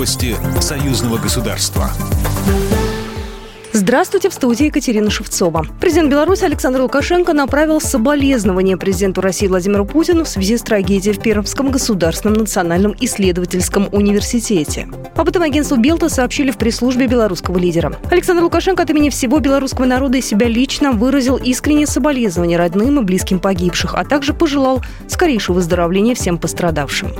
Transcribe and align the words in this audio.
Новости 0.00 0.34
союзного 0.62 1.18
государства. 1.18 1.90
Здравствуйте, 3.74 4.30
в 4.30 4.32
студии 4.32 4.64
Екатерина 4.64 5.10
Шевцова. 5.10 5.66
Президент 5.78 6.10
Беларуси 6.10 6.44
Александр 6.44 6.80
Лукашенко 6.80 7.34
направил 7.34 7.82
соболезнования 7.82 8.78
президенту 8.78 9.20
России 9.20 9.46
Владимиру 9.46 9.84
Путину 9.84 10.24
в 10.24 10.28
связи 10.28 10.56
с 10.56 10.62
трагедией 10.62 11.14
в 11.14 11.20
Пермском 11.20 11.70
государственном 11.70 12.38
национальном 12.38 12.94
исследовательском 12.98 13.90
университете. 13.92 14.88
Об 15.16 15.28
этом 15.28 15.42
агентству 15.42 15.76
Белта 15.76 16.08
сообщили 16.08 16.50
в 16.50 16.56
пресс-службе 16.56 17.06
белорусского 17.06 17.58
лидера. 17.58 17.94
Александр 18.10 18.44
Лукашенко 18.44 18.82
от 18.82 18.88
имени 18.88 19.10
всего 19.10 19.38
белорусского 19.38 19.84
народа 19.84 20.16
и 20.16 20.22
себя 20.22 20.48
лично 20.48 20.92
выразил 20.92 21.36
искреннее 21.36 21.86
соболезнования 21.86 22.56
родным 22.56 23.00
и 23.00 23.04
близким 23.04 23.38
погибших, 23.38 23.94
а 23.94 24.06
также 24.06 24.32
пожелал 24.32 24.80
скорейшего 25.08 25.56
выздоровления 25.56 26.14
всем 26.14 26.38
пострадавшим. 26.38 27.12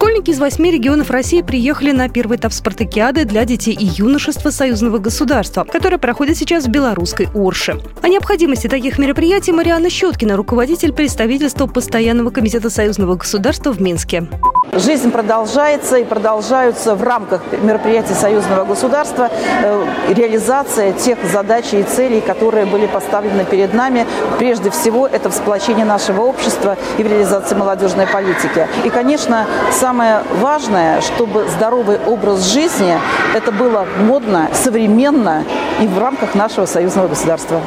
Школьники 0.00 0.30
из 0.30 0.38
восьми 0.38 0.70
регионов 0.70 1.10
России 1.10 1.42
приехали 1.42 1.92
на 1.92 2.08
первый 2.08 2.38
этап 2.38 2.54
спартакиады 2.54 3.26
для 3.26 3.44
детей 3.44 3.74
и 3.74 3.84
юношества 3.84 4.48
союзного 4.48 4.96
государства, 4.96 5.64
который 5.70 5.98
проходит 5.98 6.38
сейчас 6.38 6.64
в 6.64 6.68
белорусской 6.68 7.28
Орше. 7.34 7.78
О 8.00 8.08
необходимости 8.08 8.66
таких 8.66 8.98
мероприятий 8.98 9.52
Марианна 9.52 9.90
Щеткина, 9.90 10.36
руководитель 10.36 10.94
представительства 10.94 11.66
Постоянного 11.66 12.30
комитета 12.30 12.70
союзного 12.70 13.16
государства 13.16 13.72
в 13.72 13.82
Минске. 13.82 14.26
Жизнь 14.72 15.10
продолжается 15.10 15.96
и 15.96 16.04
продолжаются 16.04 16.94
в 16.94 17.02
рамках 17.02 17.42
мероприятий 17.60 18.14
союзного 18.14 18.64
государства 18.64 19.28
э, 19.62 19.86
реализация 20.10 20.92
тех 20.92 21.18
задач 21.30 21.74
и 21.74 21.82
целей, 21.82 22.20
которые 22.20 22.66
были 22.66 22.86
поставлены 22.86 23.44
перед 23.44 23.74
нами. 23.74 24.06
Прежде 24.38 24.70
всего, 24.70 25.06
это 25.08 25.28
в 25.28 25.34
сплочении 25.34 25.82
нашего 25.82 26.22
общества 26.22 26.78
и 26.98 27.02
в 27.02 27.06
реализации 27.06 27.54
молодежной 27.56 28.06
политики. 28.06 28.66
И, 28.84 28.90
конечно, 28.90 29.46
самое 29.90 30.22
важное, 30.40 31.00
чтобы 31.00 31.48
здоровый 31.48 31.98
образ 32.06 32.52
жизни 32.52 32.96
это 33.34 33.50
было 33.50 33.84
модно, 33.98 34.48
современно 34.54 35.42
и 35.80 35.86
в 35.88 35.98
рамках 35.98 36.36
нашего 36.36 36.64
союзного 36.64 37.08
государства. 37.08 37.60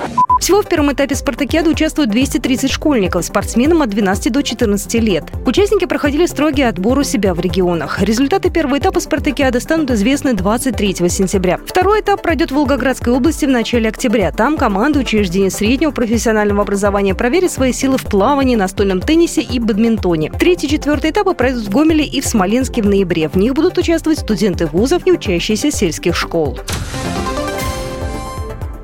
Всего 0.43 0.61
в 0.61 0.67
первом 0.67 0.91
этапе 0.91 1.15
спартакиады 1.15 1.69
участвуют 1.69 2.11
230 2.11 2.69
школьников, 2.69 3.23
спортсменам 3.23 3.81
от 3.81 3.89
12 3.91 4.29
до 4.29 4.43
14 4.43 4.93
лет. 4.95 5.23
Участники 5.45 5.85
проходили 5.85 6.25
строгий 6.25 6.63
отбор 6.63 6.99
у 6.99 7.03
себя 7.03 7.33
в 7.33 7.39
регионах. 7.39 8.01
Результаты 8.01 8.49
первого 8.49 8.77
этапа 8.77 8.99
спартакиады 8.99 9.61
станут 9.61 9.89
известны 9.91 10.33
23 10.33 10.95
сентября. 11.07 11.61
Второй 11.65 12.01
этап 12.01 12.21
пройдет 12.21 12.51
в 12.51 12.55
Волгоградской 12.55 13.13
области 13.13 13.45
в 13.45 13.51
начале 13.51 13.87
октября. 13.87 14.33
Там 14.33 14.57
команда 14.57 14.99
учреждений 14.99 15.49
среднего 15.49 15.91
профессионального 15.91 16.63
образования 16.63 17.15
проверит 17.15 17.49
свои 17.49 17.71
силы 17.71 17.97
в 17.97 18.03
плавании, 18.03 18.57
настольном 18.57 18.99
теннисе 18.99 19.39
и 19.43 19.59
бадминтоне. 19.59 20.29
Третий 20.37 20.67
и 20.67 20.71
четвертый 20.71 21.11
этапы 21.11 21.35
пройдут 21.35 21.63
в 21.63 21.69
Гомеле 21.69 22.03
и 22.03 22.19
в 22.19 22.27
Смоленске 22.27 22.81
в 22.81 22.87
ноябре. 22.87 23.29
В 23.29 23.37
них 23.37 23.53
будут 23.53 23.77
участвовать 23.77 24.19
студенты 24.19 24.65
вузов 24.65 25.07
и 25.07 25.13
учащиеся 25.13 25.71
сельских 25.71 26.17
школ. 26.17 26.59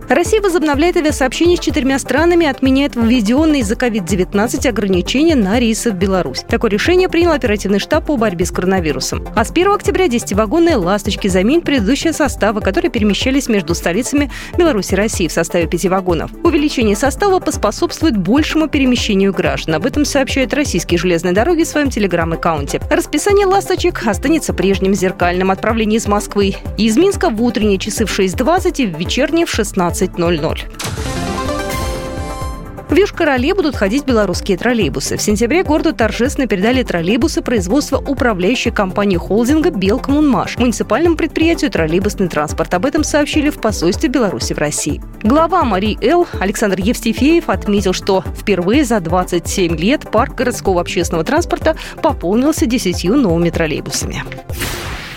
Россия 0.09 0.41
возобновляет 0.41 0.97
авиасообщение 0.97 1.55
с 1.55 1.59
четырьмя 1.59 1.99
странами 1.99 2.45
и 2.45 2.47
отменяет 2.47 2.95
введенные 2.95 3.61
из-за 3.61 3.75
COVID-19 3.75 4.67
ограничения 4.67 5.35
на 5.35 5.59
рейсы 5.59 5.91
в 5.91 5.93
Беларусь. 5.93 6.43
Такое 6.49 6.71
решение 6.71 7.07
принял 7.07 7.31
оперативный 7.31 7.77
штаб 7.77 8.07
по 8.07 8.17
борьбе 8.17 8.47
с 8.47 8.52
коронавирусом. 8.52 9.27
А 9.35 9.45
с 9.45 9.52
1 9.52 9.67
октября 9.71 10.07
10-вагонные 10.07 10.77
«Ласточки» 10.77 11.27
заменят 11.27 11.63
предыдущие 11.63 12.11
составы, 12.13 12.61
которые 12.61 12.89
перемещались 12.89 13.47
между 13.49 13.75
столицами 13.75 14.31
Беларуси 14.57 14.93
и 14.93 14.95
России 14.95 15.27
в 15.27 15.31
составе 15.31 15.67
пяти 15.67 15.89
вагонов. 15.89 16.31
Увеличение 16.43 16.95
состава 16.95 17.39
поспособствует 17.39 18.17
большему 18.17 18.67
перемещению 18.67 19.31
граждан. 19.31 19.75
Об 19.75 19.85
этом 19.85 20.05
сообщают 20.05 20.55
российские 20.55 20.97
железные 20.97 21.35
дороги 21.35 21.61
в 21.61 21.67
своем 21.67 21.91
телеграм-аккаунте. 21.91 22.81
Расписание 22.89 23.45
«Ласточек» 23.45 24.07
останется 24.07 24.55
прежним 24.55 24.95
зеркальным 24.95 25.52
отправлением 25.52 25.99
из 25.99 26.07
Москвы 26.07 26.55
и 26.80 26.87
из 26.87 26.97
Минска 26.97 27.30
в 27.30 27.43
утренние 27.43 27.77
часы 27.77 28.08
в 28.08 28.19
6.20 28.19 28.73
и 28.77 28.87
в 28.87 28.98
вечерние 28.98 29.45
в 29.45 29.52
16 29.52 29.98
15.00. 30.05 30.80
В 32.89 32.95
Южкороле 32.95 33.54
будут 33.54 33.76
ходить 33.76 34.04
белорусские 34.04 34.58
троллейбусы. 34.58 35.15
В 35.15 35.21
сентябре 35.21 35.64
городу 35.64 35.93
торжественно 35.93 36.48
передали 36.48 36.82
троллейбусы 36.82 37.43
производства 37.43 37.98
управляющей 37.98 38.71
компании 38.71 39.15
холдинга 39.15 39.70
«Белкоммунмаш» 39.70 40.58
муниципальному 40.58 41.15
предприятию 41.15 41.70
«Троллейбусный 41.70 42.30
транспорт». 42.30 42.73
Об 42.73 42.87
этом 42.87 43.04
сообщили 43.04 43.52
в 43.52 43.61
посольстве 43.61 44.10
Беларуси 44.10 44.54
в 44.54 44.58
России. 44.58 45.04
Глава 45.21 45.64
Марии 45.64 45.99
Эл 46.02 46.27
Александр 46.39 46.80
Евстифеев 46.80 47.49
отметил, 47.49 47.93
что 47.93 48.23
впервые 48.36 48.83
за 48.83 48.99
27 48.99 49.77
лет 49.77 50.10
парк 50.10 50.33
городского 50.33 50.81
общественного 50.81 51.23
транспорта 51.23 51.77
пополнился 52.02 52.66
10 52.66 53.04
новыми 53.04 53.52
троллейбусами. 53.52 54.23